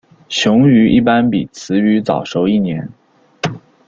[0.29, 2.89] 雄鱼一般比雌鱼早熟一年。